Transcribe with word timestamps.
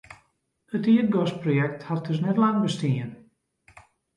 It 0.75 0.87
ierdgasprojekt 0.93 1.85
hat 1.91 2.09
dus 2.09 2.25
net 2.27 2.43
lang 2.45 2.59
bestien. 2.65 3.17